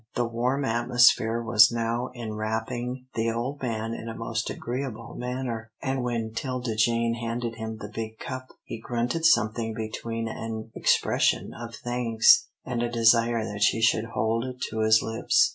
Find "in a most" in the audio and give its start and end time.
3.93-4.49